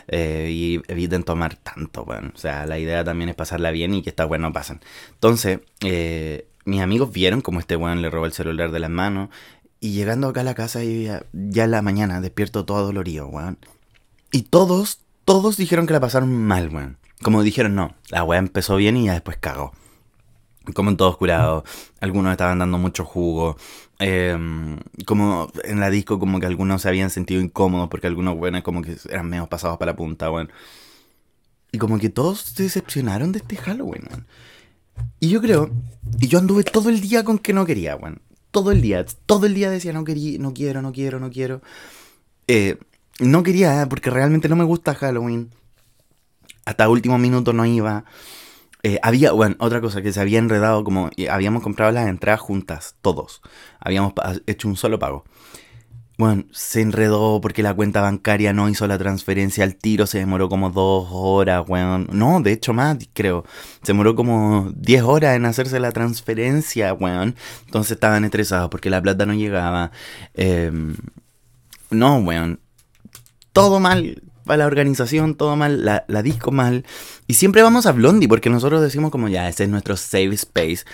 Eh, 0.07 0.49
y 0.51 0.81
eviten 0.87 1.23
tomar 1.23 1.55
tanto, 1.57 2.05
bueno. 2.05 2.31
O 2.33 2.37
sea, 2.37 2.65
la 2.65 2.79
idea 2.79 3.03
también 3.03 3.29
es 3.29 3.35
pasarla 3.35 3.71
bien 3.71 3.93
y 3.93 4.01
que 4.01 4.09
estas 4.09 4.29
weas 4.29 4.41
no 4.41 4.53
pasen. 4.53 4.79
Entonces, 5.13 5.59
eh, 5.81 6.47
mis 6.65 6.81
amigos 6.81 7.11
vieron 7.11 7.41
como 7.41 7.59
este 7.59 7.75
weón 7.75 8.01
le 8.01 8.09
robó 8.09 8.25
el 8.25 8.33
celular 8.33 8.71
de 8.71 8.79
las 8.79 8.89
manos. 8.89 9.29
Y 9.85 9.91
llegando 9.91 10.29
acá 10.29 10.41
a 10.41 10.43
la 10.43 10.55
casa, 10.55 10.83
ya, 10.83 11.27
ya 11.31 11.65
en 11.65 11.69
la 11.69 11.83
mañana, 11.83 12.19
despierto 12.19 12.65
todo 12.65 12.83
dolorido, 12.83 13.27
weón. 13.27 13.59
Y 14.31 14.41
todos, 14.41 15.01
todos 15.25 15.57
dijeron 15.57 15.85
que 15.85 15.93
la 15.93 15.99
pasaron 15.99 16.33
mal, 16.33 16.69
weón. 16.73 16.97
Como 17.21 17.43
dijeron, 17.43 17.75
no, 17.75 17.93
la 18.09 18.23
weá 18.23 18.39
empezó 18.39 18.77
bien 18.77 18.97
y 18.97 19.05
ya 19.05 19.13
después 19.13 19.37
cagó. 19.37 19.73
Como 20.73 20.89
en 20.89 20.97
todos 20.97 21.17
curados. 21.17 21.65
Algunos 21.99 22.31
estaban 22.31 22.57
dando 22.57 22.79
mucho 22.79 23.05
jugo. 23.05 23.57
Em, 23.99 24.79
como 25.05 25.51
en 25.63 25.79
la 25.79 25.91
disco, 25.91 26.17
como 26.17 26.39
que 26.39 26.47
algunos 26.47 26.81
se 26.81 26.89
habían 26.89 27.11
sentido 27.11 27.39
incómodos 27.39 27.87
porque 27.87 28.07
algunos 28.07 28.39
weones 28.39 28.63
como 28.63 28.81
que 28.81 28.97
eran 29.11 29.29
medio 29.29 29.45
pasados 29.45 29.77
para 29.77 29.91
la 29.91 29.95
punta, 29.95 30.31
weón. 30.31 30.51
Y 31.71 31.77
como 31.77 31.99
que 31.99 32.09
todos 32.09 32.39
se 32.39 32.63
decepcionaron 32.63 33.31
de 33.31 33.37
este 33.37 33.55
Halloween, 33.55 34.07
weón. 34.09 34.25
Y 35.19 35.29
yo 35.29 35.41
creo, 35.41 35.69
y 36.19 36.27
yo 36.27 36.39
anduve 36.39 36.63
todo 36.63 36.89
el 36.89 37.01
día 37.01 37.23
con 37.23 37.37
que 37.37 37.53
no 37.53 37.67
quería, 37.67 37.95
bueno, 37.95 38.17
todo 38.55 38.71
el 38.71 38.81
día, 38.81 39.05
todo 39.25 39.47
el 39.47 39.53
día 39.53 39.69
decía 39.69 39.91
no 39.91 40.05
quería, 40.05 40.39
no 40.39 40.53
quiero, 40.53 40.81
no 40.81 40.93
quiero, 40.93 41.19
no 41.19 41.29
quiero. 41.29 41.61
Eh, 42.47 42.77
no 43.19 43.43
quería, 43.43 43.81
¿eh? 43.81 43.85
porque 43.87 44.09
realmente 44.09 44.47
no 44.47 44.55
me 44.55 44.63
gusta 44.63 44.95
Halloween. 44.95 45.51
Hasta 46.63 46.87
último 46.87 47.17
minuto 47.17 47.51
no 47.51 47.65
iba. 47.65 48.05
Eh, 48.81 48.97
había, 49.03 49.33
bueno, 49.33 49.57
otra 49.59 49.81
cosa 49.81 50.01
que 50.01 50.13
se 50.13 50.21
había 50.21 50.39
enredado, 50.39 50.85
como 50.85 51.09
habíamos 51.29 51.63
comprado 51.63 51.91
las 51.91 52.07
entradas 52.07 52.39
juntas, 52.39 52.95
todos. 53.01 53.41
Habíamos 53.81 54.13
hecho 54.47 54.69
un 54.69 54.77
solo 54.77 54.99
pago. 54.99 55.25
Bueno, 56.17 56.45
se 56.51 56.81
enredó 56.81 57.41
porque 57.41 57.61
la 57.61 57.73
cuenta 57.73 57.99
bancaria 57.99 58.53
no 58.53 58.69
hizo 58.69 58.87
la 58.87 58.97
transferencia 58.97 59.65
al 59.65 59.75
tiro, 59.75 60.07
se 60.07 60.19
demoró 60.19 60.47
como 60.47 60.69
dos 60.69 61.09
horas, 61.11 61.65
weón. 61.67 62.07
No, 62.11 62.39
de 62.39 62.53
hecho 62.53 62.73
más, 62.73 62.97
creo. 63.13 63.43
Se 63.81 63.91
demoró 63.91 64.15
como 64.15 64.71
diez 64.75 65.03
horas 65.03 65.35
en 65.35 65.45
hacerse 65.45 65.79
la 65.79 65.91
transferencia, 65.91 66.93
weón. 66.93 67.35
Entonces 67.65 67.93
estaban 67.93 68.23
estresados 68.23 68.69
porque 68.69 68.89
la 68.89 69.01
plata 69.01 69.25
no 69.25 69.33
llegaba. 69.33 69.91
Em, 70.33 70.95
no, 71.89 72.17
weón. 72.19 72.61
Todo 73.51 73.79
mal 73.81 74.21
para 74.45 74.57
la 74.57 74.67
organización, 74.67 75.35
todo 75.35 75.55
mal, 75.55 75.83
la, 75.83 76.05
la 76.07 76.21
disco 76.21 76.51
mal. 76.51 76.85
Y 77.27 77.33
siempre 77.33 77.61
vamos 77.61 77.85
a 77.87 77.91
Blondie 77.91 78.29
porque 78.29 78.49
nosotros 78.49 78.81
decimos 78.81 79.11
como 79.11 79.27
ya, 79.27 79.49
ese 79.49 79.63
es 79.65 79.69
nuestro 79.69 79.97
safe 79.97 80.33
space. 80.35 80.85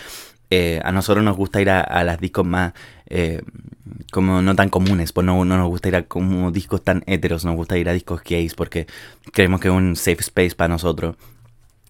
Eh, 0.53 0.81
a 0.83 0.91
nosotros 0.91 1.23
nos 1.23 1.37
gusta 1.37 1.61
ir 1.61 1.69
a, 1.69 2.03
las 2.03 2.19
discos 2.19 2.45
más, 2.45 2.73
eh, 3.07 3.41
como 4.11 4.41
no 4.41 4.53
tan 4.53 4.67
comunes, 4.67 5.13
pues 5.13 5.25
no, 5.25 5.45
no, 5.45 5.57
nos 5.57 5.69
gusta 5.69 5.87
ir 5.87 5.95
a 5.95 6.03
como 6.03 6.51
discos 6.51 6.83
tan 6.83 7.03
heteros, 7.07 7.45
nos 7.45 7.55
gusta 7.55 7.77
ir 7.77 7.87
a 7.87 7.93
discos 7.93 8.21
gays 8.21 8.53
porque 8.53 8.85
creemos 9.31 9.61
que 9.61 9.69
es 9.69 9.73
un 9.73 9.95
safe 9.95 10.19
space 10.19 10.53
para 10.53 10.67
nosotros. 10.67 11.15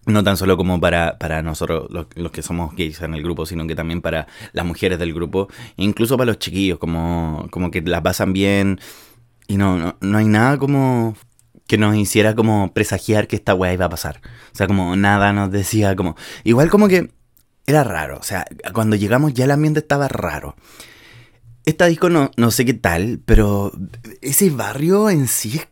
No 0.06 0.24
tan 0.24 0.38
solo 0.38 0.58
como 0.58 0.80
para, 0.80 1.18
para 1.18 1.42
nosotros 1.42 1.88
los, 1.90 2.32
que 2.32 2.44
somos 2.44 2.76
gays 2.76 3.02
en 3.02 3.16
el 3.16 3.24
grupo, 3.24 3.48
sino 3.48 3.66
que 3.66 3.76
también 3.76 4.02
para 4.02 4.28
las 4.54 4.66
mujeres 4.66 5.00
del 5.00 5.14
grupo, 5.14 5.48
incluso 5.78 6.16
para 6.16 6.28
los 6.28 6.38
chiquillos, 6.38 6.78
como, 6.78 7.48
como 7.50 7.72
que 7.72 7.82
las 7.82 8.02
pasan 8.02 8.32
bien. 8.32 8.80
Y 9.48 9.58
no, 9.58 9.78
no, 9.78 9.98
no 10.02 10.18
hay 10.20 10.26
nada 10.26 10.60
como 10.60 11.16
que 11.68 11.80
nos 11.80 11.96
hiciera 11.96 12.36
como 12.36 12.74
presagiar 12.74 13.28
que 13.28 13.36
esta 13.36 13.56
weá 13.56 13.74
iba 13.74 13.86
a 13.86 13.90
pasar. 13.90 14.22
O 14.54 14.56
sea, 14.56 14.68
como 14.68 14.96
nada 14.96 15.34
nos 15.34 15.52
decía 15.52 15.96
como... 15.96 16.16
Igual 16.44 16.70
como 16.70 16.88
que 16.88 17.10
era 17.72 17.84
raro. 17.84 18.18
O 18.20 18.24
sea, 18.24 18.46
cuando 18.74 18.96
llegamos 18.96 19.34
ya 19.34 19.46
el 19.46 19.52
ambiente 19.52 19.80
estaba 19.80 20.08
raro. 20.08 20.56
Esta 21.66 21.86
disco 21.88 22.10
no, 22.10 22.32
no 22.38 22.52
sé 22.52 22.66
qué 22.66 22.74
tal, 22.74 23.20
pero 23.26 23.72
ese 24.22 24.50
barrio 24.50 25.10
en 25.10 25.28
sí 25.28 25.58
es 25.58 25.68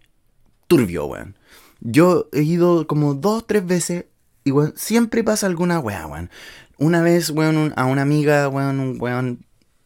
turbio, 0.68 1.06
weón. 1.06 1.38
Yo 1.82 2.30
he 2.34 2.42
ido 2.42 2.88
como 2.88 3.14
dos, 3.14 3.48
tres 3.48 3.66
veces 3.66 4.06
y, 4.44 4.52
weón, 4.52 4.74
siempre 4.76 5.24
pasa 5.24 5.48
alguna 5.48 5.80
weá, 5.80 6.06
weón. 6.08 6.30
Una 6.78 7.02
vez, 7.02 7.30
weón, 7.32 7.74
a 7.76 7.86
una 7.86 8.04
amiga, 8.04 8.48
weón, 8.50 8.80
un 8.80 9.02
weón 9.02 9.46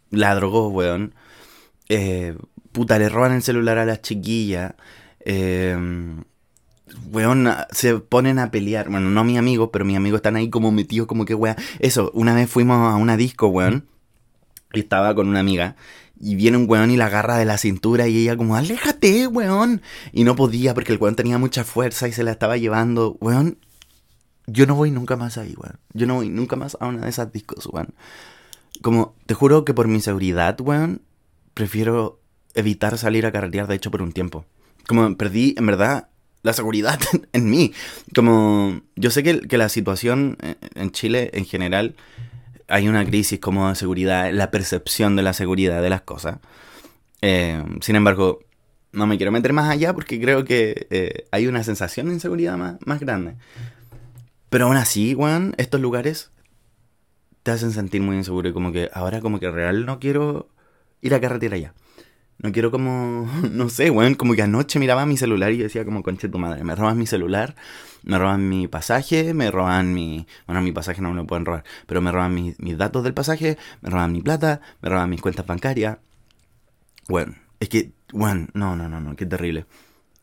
la 0.09 0.35
drogó, 0.35 0.69
weón. 0.69 1.15
Eh, 1.89 2.35
puta, 2.71 2.99
le 2.99 3.09
roban 3.09 3.33
el 3.33 3.43
celular 3.43 3.77
a 3.77 3.85
la 3.85 4.01
chiquilla. 4.01 4.75
Eh, 5.21 5.77
weón, 7.11 7.49
se 7.71 7.95
ponen 7.99 8.39
a 8.39 8.51
pelear. 8.51 8.89
Bueno, 8.89 9.09
no 9.09 9.23
mi 9.23 9.37
amigo, 9.37 9.71
pero 9.71 9.85
mis 9.85 9.97
amigos 9.97 10.19
están 10.19 10.35
ahí 10.35 10.49
como 10.49 10.71
metidos, 10.71 11.07
como 11.07 11.25
que 11.25 11.35
weón. 11.35 11.55
Eso, 11.79 12.11
una 12.13 12.33
vez 12.33 12.49
fuimos 12.49 12.77
a 12.77 12.95
una 12.95 13.17
disco, 13.17 13.47
weón, 13.47 13.87
y 14.73 14.79
estaba 14.79 15.13
con 15.15 15.27
una 15.27 15.39
amiga. 15.39 15.75
Y 16.19 16.35
viene 16.35 16.57
un 16.57 16.69
weón 16.69 16.91
y 16.91 16.97
la 16.97 17.07
agarra 17.07 17.37
de 17.37 17.45
la 17.45 17.57
cintura 17.57 18.07
y 18.07 18.17
ella 18.17 18.37
como, 18.37 18.55
aléjate, 18.55 19.27
weón. 19.27 19.81
Y 20.11 20.23
no 20.23 20.35
podía 20.35 20.73
porque 20.73 20.93
el 20.93 20.99
weón 20.99 21.15
tenía 21.15 21.37
mucha 21.37 21.63
fuerza 21.63 22.07
y 22.07 22.13
se 22.13 22.23
la 22.23 22.31
estaba 22.31 22.57
llevando. 22.57 23.17
Weón, 23.19 23.57
yo 24.47 24.65
no 24.65 24.75
voy 24.75 24.91
nunca 24.91 25.15
más 25.15 25.37
ahí, 25.37 25.55
weón. 25.57 25.79
Yo 25.93 26.07
no 26.07 26.15
voy 26.15 26.29
nunca 26.29 26.55
más 26.55 26.77
a 26.79 26.87
una 26.87 27.01
de 27.01 27.09
esas 27.09 27.31
discos, 27.31 27.67
weón. 27.71 27.93
Como, 28.81 29.15
te 29.25 29.33
juro 29.33 29.65
que 29.65 29.73
por 29.73 29.87
mi 29.87 30.01
seguridad, 30.01 30.59
weón, 30.59 31.01
prefiero 31.53 32.19
evitar 32.53 32.97
salir 32.97 33.25
a 33.25 33.31
carretear, 33.31 33.67
de 33.67 33.75
hecho, 33.75 33.91
por 33.91 34.01
un 34.01 34.11
tiempo. 34.11 34.45
Como 34.87 35.15
perdí, 35.15 35.55
en 35.57 35.65
verdad, 35.65 36.09
la 36.43 36.53
seguridad 36.53 36.99
en 37.33 37.49
mí. 37.49 37.73
Como 38.15 38.81
yo 38.95 39.09
sé 39.09 39.23
que, 39.23 39.57
la 39.57 39.69
situación 39.69 40.37
en 40.75 40.91
Chile 40.91 41.31
en 41.33 41.45
general 41.45 41.95
hay 42.67 42.87
una 42.87 43.05
crisis 43.05 43.39
como 43.39 43.69
de 43.69 43.75
seguridad, 43.75 44.31
la 44.31 44.51
percepción 44.51 45.15
de 45.15 45.23
la 45.23 45.33
seguridad 45.33 45.81
de 45.81 45.89
las 45.89 46.01
cosas. 46.01 46.37
Eh, 47.21 47.63
sin 47.81 47.95
embargo, 47.95 48.39
no 48.91 49.07
me 49.07 49.17
quiero 49.17 49.31
meter 49.31 49.53
más 49.53 49.69
allá 49.69 49.93
porque 49.93 50.21
creo 50.21 50.45
que 50.45 50.87
eh, 50.89 51.25
hay 51.31 51.47
una 51.47 51.63
sensación 51.63 52.07
de 52.07 52.13
inseguridad 52.13 52.57
más, 52.57 52.75
más 52.85 52.99
grande. 52.99 53.35
Pero 54.49 54.65
aún 54.65 54.77
así, 54.77 55.15
weón, 55.15 55.55
estos 55.57 55.81
lugares 55.81 56.31
te 57.41 57.51
hacen 57.51 57.71
sentir 57.71 58.01
muy 58.01 58.15
inseguro 58.15 58.49
y 58.49 58.53
como 58.53 58.71
que 58.71 58.89
ahora 58.93 59.19
como 59.19 59.39
que 59.39 59.49
real 59.51 59.85
no 59.85 59.99
quiero 59.99 60.49
ir 61.01 61.13
a 61.13 61.21
carretera 61.21 61.57
ya. 61.57 61.73
No 62.39 62.51
quiero 62.51 62.71
como, 62.71 63.29
no 63.51 63.69
sé, 63.69 63.89
weón, 63.89 64.15
como 64.15 64.33
que 64.33 64.41
anoche 64.41 64.79
miraba 64.79 65.05
mi 65.05 65.17
celular 65.17 65.51
y 65.51 65.57
decía 65.57 65.85
como, 65.85 66.03
conche 66.03 66.29
tu 66.29 66.39
madre, 66.39 66.63
me 66.63 66.75
roban 66.75 66.97
mi 66.97 67.05
celular, 67.05 67.55
me 68.03 68.17
roban 68.17 68.49
mi 68.49 68.67
pasaje, 68.67 69.33
me 69.33 69.51
roban 69.51 69.93
mi, 69.93 70.27
bueno, 70.45 70.61
mi 70.61 70.71
pasaje 70.71 71.01
no 71.01 71.09
me 71.11 71.15
lo 71.15 71.27
pueden 71.27 71.45
robar, 71.45 71.63
pero 71.85 72.01
me 72.01 72.11
roban 72.11 72.33
mis 72.33 72.77
datos 72.77 73.03
del 73.03 73.13
pasaje, 73.13 73.57
me 73.81 73.89
roban 73.89 74.11
mi 74.11 74.21
plata, 74.21 74.61
me 74.81 74.89
roban 74.89 75.09
mis 75.09 75.21
cuentas 75.21 75.45
bancarias. 75.45 75.97
Bueno, 77.07 77.35
es 77.59 77.69
que, 77.69 77.91
weón, 78.13 78.49
no, 78.53 78.75
no, 78.75 78.89
no, 78.89 78.99
no, 78.99 79.15
qué 79.15 79.25
terrible. 79.25 79.65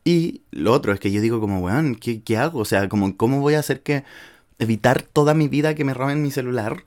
Y 0.05 0.43
lo 0.51 0.73
otro 0.73 0.93
es 0.93 1.01
que 1.01 1.11
yo 1.11 1.21
digo 1.21 1.41
como, 1.41 1.61
weón, 1.61 1.95
¿qué, 1.95 2.23
¿qué 2.23 2.37
hago? 2.37 2.61
O 2.61 2.65
sea, 2.65 2.89
como, 2.89 3.17
¿cómo 3.17 3.41
voy 3.41 3.55
a 3.55 3.61
hacer 3.61 3.83
que 3.83 4.05
evitar 4.59 5.03
toda 5.03 5.35
mi 5.35 5.49
vida 5.49 5.75
que 5.75 5.85
me 5.85 5.95
roben 5.95 6.23
mi 6.23 6.31
celular? 6.31 6.85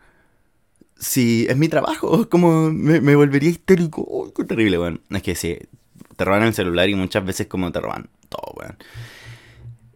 Si 0.97 1.45
es 1.49 1.57
mi 1.57 1.69
trabajo, 1.69 2.29
como 2.29 2.71
me, 2.71 3.15
volvería 3.15 3.49
histérico. 3.49 4.31
qué 4.35 4.43
terrible, 4.43 4.79
weón. 4.79 5.01
Es 5.09 5.23
que 5.23 5.35
sí, 5.35 5.57
te 6.15 6.25
roban 6.25 6.43
el 6.43 6.53
celular 6.53 6.89
y 6.89 6.95
muchas 6.95 7.25
veces 7.25 7.47
como 7.47 7.71
te 7.71 7.79
roban 7.79 8.09
todo, 8.29 8.53
weón. 8.55 8.77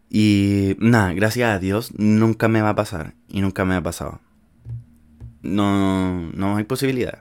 Y 0.10 0.76
nada, 0.80 1.14
gracias 1.14 1.50
a 1.50 1.60
Dios 1.60 1.92
nunca 1.98 2.48
me 2.48 2.62
va 2.62 2.70
a 2.70 2.76
pasar 2.76 3.14
y 3.28 3.42
nunca 3.42 3.66
me 3.66 3.76
ha 3.76 3.84
pasado. 3.84 4.22
No, 5.42 6.32
no 6.34 6.58
hay 6.58 6.64
posibilidad. 6.64 7.20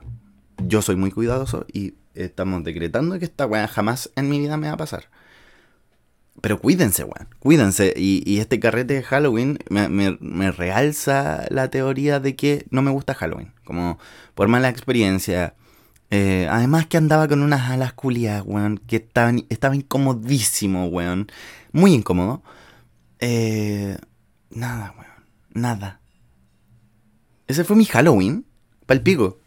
Yo 0.63 0.81
soy 0.81 0.95
muy 0.95 1.11
cuidadoso 1.11 1.65
y 1.71 1.95
estamos 2.13 2.63
decretando 2.63 3.19
que 3.19 3.25
esta 3.25 3.45
weá 3.45 3.67
jamás 3.67 4.09
en 4.15 4.29
mi 4.29 4.39
vida 4.39 4.57
me 4.57 4.67
va 4.67 4.73
a 4.73 4.77
pasar. 4.77 5.09
Pero 6.41 6.59
cuídense, 6.59 7.03
weón. 7.03 7.27
Cuídense. 7.39 7.93
Y, 7.95 8.39
este 8.39 8.59
carrete 8.59 8.95
de 8.95 9.03
Halloween 9.03 9.59
me, 9.69 10.51
realza 10.51 11.45
la 11.49 11.69
teoría 11.69 12.19
de 12.19 12.35
que 12.35 12.65
no 12.69 12.81
me 12.81 12.91
gusta 12.91 13.13
Halloween. 13.13 13.53
Como 13.67 13.99
por 14.33 14.47
mala 14.47 14.69
experiencia. 14.69 15.53
Eh, 16.09 16.47
además 16.49 16.87
que 16.87 16.95
andaba 16.95 17.27
con 17.27 17.41
unas 17.41 17.69
alas 17.69 17.91
culiadas, 17.91 18.43
weón. 18.45 18.77
Que 18.77 18.95
estaban, 18.95 19.45
estaba 19.49 19.75
incomodísimo, 19.75 20.87
weón. 20.87 21.29
Muy 21.73 21.93
incómodo. 21.93 22.41
Eh, 23.19 23.97
nada, 24.49 24.95
weón. 24.97 25.25
Nada. 25.53 25.99
Ese 27.47 27.65
fue 27.65 27.75
mi 27.75 27.83
Halloween. 27.83 28.45
Palpico. 28.85 29.37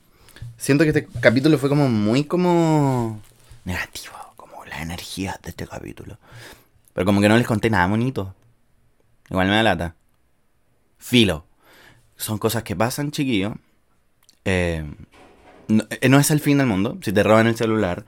Siento 0.58 0.84
que 0.84 0.90
este 0.90 1.08
capítulo 1.20 1.56
fue 1.56 1.70
como 1.70 1.88
muy 1.88 2.24
como 2.24 3.22
negativo. 3.64 4.12
Como 4.36 4.66
la 4.66 4.82
energía 4.82 5.40
de 5.42 5.48
este 5.48 5.66
capítulo. 5.66 6.18
Pero 6.92 7.06
como 7.06 7.22
que 7.22 7.28
no 7.30 7.38
les 7.38 7.46
conté 7.46 7.70
nada 7.70 7.86
bonito. 7.86 8.34
Igual 9.30 9.48
me 9.48 9.54
da 9.54 9.62
lata. 9.62 9.96
Filo. 10.98 11.46
Son 12.16 12.36
cosas 12.36 12.64
que 12.64 12.76
pasan, 12.76 13.12
chiquillo. 13.12 13.54
Eh, 14.44 14.84
eh, 16.00 16.08
no, 16.08 16.18
es 16.18 16.30
el 16.30 16.40
fin 16.40 16.58
del 16.58 16.66
mundo. 16.66 16.98
Si 17.02 17.12
te 17.12 17.22
roban 17.22 17.46
el 17.46 17.56
celular, 17.56 18.04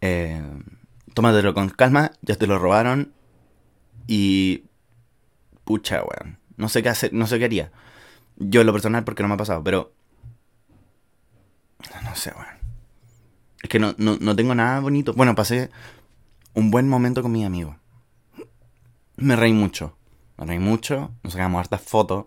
eh, 0.00 0.42
tómatelo 1.14 1.54
con 1.54 1.68
calma. 1.70 2.12
Ya 2.22 2.36
te 2.36 2.46
lo 2.46 2.58
robaron. 2.58 3.12
Y. 4.06 4.64
Pucha, 5.64 6.02
weón. 6.02 6.38
No 6.56 6.68
sé 6.68 6.82
qué 6.82 6.88
hacer, 6.88 7.12
no 7.12 7.26
sé 7.26 7.38
qué 7.38 7.46
haría. 7.46 7.72
Yo 8.36 8.60
en 8.60 8.66
lo 8.66 8.72
personal 8.72 9.04
porque 9.04 9.22
no 9.22 9.28
me 9.28 9.34
ha 9.34 9.38
pasado, 9.38 9.62
pero. 9.62 9.92
No 12.04 12.14
sé, 12.14 12.32
weón. 12.32 12.60
Es 13.62 13.68
que 13.68 13.78
no, 13.78 13.94
no, 13.98 14.16
no 14.20 14.36
tengo 14.36 14.54
nada 14.54 14.80
bonito. 14.80 15.12
Bueno, 15.12 15.34
pasé 15.34 15.70
un 16.54 16.70
buen 16.70 16.88
momento 16.88 17.22
con 17.22 17.32
mis 17.32 17.44
amigos. 17.44 17.76
Me 19.16 19.36
reí 19.36 19.52
mucho. 19.52 19.96
Me 20.38 20.46
reí 20.46 20.58
mucho. 20.58 21.12
Nos 21.22 21.34
sacamos 21.34 21.60
hartas 21.60 21.82
fotos. 21.82 22.26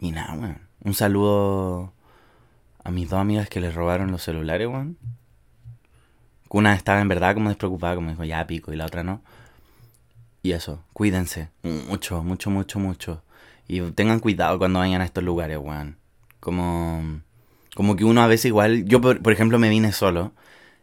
Y 0.00 0.10
nada, 0.10 0.34
weón. 0.34 0.65
Un 0.86 0.94
saludo 0.94 1.92
a 2.84 2.92
mis 2.92 3.10
dos 3.10 3.18
amigas 3.18 3.48
que 3.48 3.60
les 3.60 3.74
robaron 3.74 4.12
los 4.12 4.22
celulares, 4.22 4.68
weón. 4.68 4.96
Una 6.48 6.74
estaba 6.74 7.00
en 7.00 7.08
verdad 7.08 7.34
como 7.34 7.48
despreocupada, 7.48 7.96
como 7.96 8.10
dijo, 8.10 8.22
ya 8.22 8.46
pico, 8.46 8.72
y 8.72 8.76
la 8.76 8.86
otra 8.86 9.02
no. 9.02 9.20
Y 10.44 10.52
eso, 10.52 10.84
cuídense. 10.92 11.48
Mucho, 11.64 12.22
mucho, 12.22 12.50
mucho, 12.50 12.78
mucho. 12.78 13.24
Y 13.66 13.80
tengan 13.80 14.20
cuidado 14.20 14.58
cuando 14.58 14.78
vayan 14.78 15.00
a 15.00 15.06
estos 15.06 15.24
lugares, 15.24 15.58
weón. 15.58 15.96
Como, 16.38 17.20
como 17.74 17.96
que 17.96 18.04
uno 18.04 18.22
a 18.22 18.28
veces 18.28 18.44
igual. 18.44 18.84
Yo, 18.84 19.00
por, 19.00 19.32
ejemplo, 19.32 19.58
me 19.58 19.68
vine 19.68 19.90
solo 19.90 20.34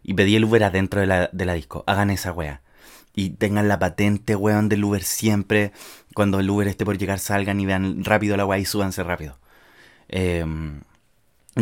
y 0.03 0.15
pedí 0.15 0.35
el 0.35 0.43
Uber 0.43 0.65
adentro 0.65 0.99
de 0.99 1.07
la, 1.07 1.29
de 1.31 1.45
la 1.45 1.53
disco. 1.53 1.85
Hagan 1.87 2.09
esa 2.09 2.33
wea 2.33 2.61
y 3.15 3.29
tengan 3.29 3.69
la 3.69 3.79
patente, 3.79 4.35
weón, 4.35 4.67
del 4.67 4.83
Uber 4.83 5.03
siempre. 5.03 5.71
Cuando 6.13 6.41
el 6.41 6.49
Uber 6.49 6.67
esté 6.67 6.83
por 6.83 6.97
llegar, 6.97 7.19
salgan 7.19 7.61
y 7.61 7.65
vean 7.65 8.03
rápido 8.03 8.35
la 8.35 8.45
weá 8.45 8.59
y 8.59 8.65
súbanse 8.65 9.01
rápido. 9.01 9.37
Em, 10.07 10.81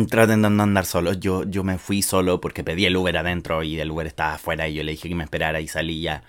traten 0.08 0.42
de 0.42 0.48
andar 0.48 0.86
solos. 0.86 1.20
Yo, 1.20 1.44
yo 1.44 1.64
me 1.64 1.78
fui 1.78 2.02
solo 2.02 2.40
porque 2.40 2.64
pedí 2.64 2.86
el 2.86 2.96
Uber 2.96 3.16
adentro 3.16 3.62
y 3.62 3.78
el 3.78 3.90
Uber 3.90 4.06
estaba 4.06 4.34
afuera 4.34 4.68
y 4.68 4.74
yo 4.74 4.82
le 4.82 4.92
dije 4.92 5.08
que 5.08 5.14
me 5.14 5.24
esperara 5.24 5.60
y 5.60 5.68
salí 5.68 6.00
ya. 6.00 6.22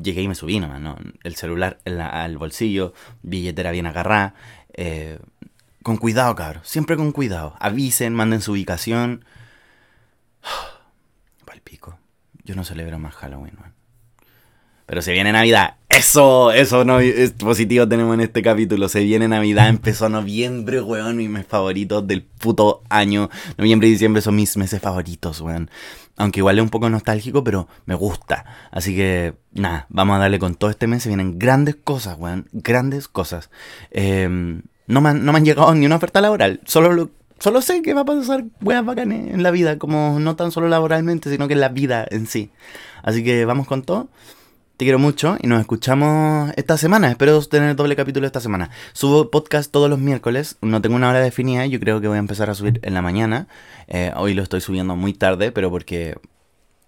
Llegué 0.00 0.22
y 0.22 0.28
me 0.28 0.34
subí 0.34 0.60
nomás, 0.60 0.80
¿no? 0.80 0.96
El 1.22 1.36
celular 1.36 1.78
al 1.84 2.36
bolsillo, 2.36 2.92
billetera 3.22 3.70
bien 3.70 3.86
agarrada. 3.86 4.34
Eh, 4.74 5.18
con 5.82 5.96
cuidado, 5.96 6.34
cabrón. 6.34 6.62
Siempre 6.64 6.96
con 6.96 7.12
cuidado. 7.12 7.56
Avisen, 7.58 8.14
manden 8.14 8.42
su 8.42 8.52
ubicación. 8.52 9.24
Palpico. 11.46 11.98
Yo 12.44 12.54
no 12.54 12.64
celebro 12.64 12.98
más 12.98 13.14
Halloween, 13.14 13.56
man. 13.58 13.79
Pero 14.90 15.02
se 15.02 15.12
viene 15.12 15.30
Navidad. 15.30 15.76
Eso, 15.88 16.50
eso 16.50 16.84
no 16.84 16.98
es 16.98 17.30
positivo 17.30 17.86
tenemos 17.86 18.12
en 18.14 18.22
este 18.22 18.42
capítulo. 18.42 18.88
Se 18.88 19.04
viene 19.04 19.28
Navidad, 19.28 19.68
empezó 19.68 20.08
noviembre, 20.08 20.82
weón, 20.82 21.16
mis 21.16 21.30
meses 21.30 21.46
favoritos 21.46 22.04
del 22.08 22.24
puto 22.24 22.82
año. 22.88 23.30
Noviembre 23.56 23.86
y 23.86 23.92
diciembre 23.92 24.20
son 24.20 24.34
mis 24.34 24.56
meses 24.56 24.82
favoritos, 24.82 25.42
weón. 25.42 25.70
Aunque 26.16 26.40
igual 26.40 26.58
es 26.58 26.64
un 26.64 26.70
poco 26.70 26.90
nostálgico, 26.90 27.44
pero 27.44 27.68
me 27.86 27.94
gusta. 27.94 28.44
Así 28.72 28.96
que, 28.96 29.34
nada, 29.52 29.86
vamos 29.90 30.16
a 30.16 30.18
darle 30.18 30.40
con 30.40 30.56
todo 30.56 30.70
este 30.70 30.88
mes. 30.88 31.04
Se 31.04 31.08
vienen 31.08 31.38
grandes 31.38 31.76
cosas, 31.76 32.16
weón. 32.18 32.48
Grandes 32.50 33.06
cosas. 33.06 33.48
Em, 33.92 34.62
no, 34.88 35.00
me 35.00 35.10
han, 35.10 35.24
no 35.24 35.30
me 35.30 35.38
han 35.38 35.44
llegado 35.44 35.72
ni 35.72 35.86
una 35.86 35.96
oferta 35.96 36.20
laboral. 36.20 36.62
Solo 36.64 37.10
Solo 37.38 37.62
sé 37.62 37.80
que 37.80 37.94
va 37.94 38.00
a 38.00 38.04
pasar 38.04 38.44
weas 38.60 38.84
bacanes 38.84 39.32
en 39.32 39.44
la 39.44 39.52
vida, 39.52 39.78
como 39.78 40.18
no 40.18 40.34
tan 40.34 40.50
solo 40.50 40.68
laboralmente, 40.68 41.30
sino 41.30 41.46
que 41.46 41.54
en 41.54 41.60
la 41.60 41.68
vida 41.68 42.04
en 42.10 42.26
sí. 42.26 42.50
Así 43.04 43.22
que 43.22 43.44
vamos 43.44 43.68
con 43.68 43.82
todo. 43.82 44.08
Te 44.80 44.86
quiero 44.86 44.98
mucho 44.98 45.36
y 45.42 45.46
nos 45.46 45.60
escuchamos 45.60 46.52
esta 46.56 46.78
semana. 46.78 47.10
Espero 47.10 47.38
tener 47.42 47.76
doble 47.76 47.96
capítulo 47.96 48.24
esta 48.24 48.40
semana. 48.40 48.70
Subo 48.94 49.30
podcast 49.30 49.70
todos 49.70 49.90
los 49.90 49.98
miércoles. 49.98 50.56
No 50.62 50.80
tengo 50.80 50.96
una 50.96 51.10
hora 51.10 51.20
definida. 51.20 51.66
Yo 51.66 51.78
creo 51.78 52.00
que 52.00 52.08
voy 52.08 52.16
a 52.16 52.20
empezar 52.20 52.48
a 52.48 52.54
subir 52.54 52.80
en 52.82 52.94
la 52.94 53.02
mañana. 53.02 53.46
Eh, 53.88 54.10
hoy 54.16 54.32
lo 54.32 54.42
estoy 54.42 54.62
subiendo 54.62 54.96
muy 54.96 55.12
tarde, 55.12 55.52
pero 55.52 55.68
porque, 55.68 56.16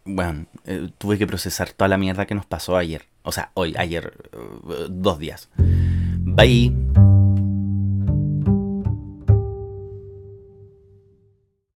bueno, 0.06 0.46
eh, 0.64 0.88
tuve 0.96 1.18
que 1.18 1.26
procesar 1.26 1.72
toda 1.72 1.88
la 1.88 1.98
mierda 1.98 2.24
que 2.24 2.34
nos 2.34 2.46
pasó 2.46 2.78
ayer. 2.78 3.08
O 3.24 3.30
sea, 3.30 3.50
hoy, 3.52 3.74
ayer, 3.76 4.14
eh, 4.32 4.86
dos 4.88 5.18
días. 5.18 5.50
Bye. 5.58 6.72